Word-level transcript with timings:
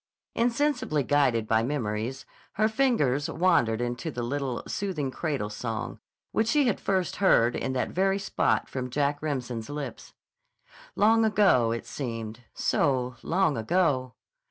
Insensibly 0.33 1.03
guided 1.03 1.47
by 1.47 1.61
memories, 1.61 2.25
her 2.53 2.67
fingers 2.67 3.29
wandered 3.29 3.79
into 3.81 4.09
the 4.09 4.23
little, 4.23 4.63
soothing 4.65 5.11
cradle 5.11 5.51
song 5.51 5.99
which 6.31 6.47
she 6.47 6.65
had 6.65 6.79
first 6.79 7.17
heard 7.17 7.55
in 7.55 7.73
that 7.73 7.89
very 7.91 8.17
spot 8.17 8.67
from 8.67 8.89
Jack 8.89 9.21
Remsen's 9.21 9.69
lips. 9.69 10.15
Long 10.95 11.23
ago, 11.23 11.71
it 11.71 11.85
seemed; 11.85 12.39
so 12.55 13.17
long 13.21 13.55
ago! 13.59 14.15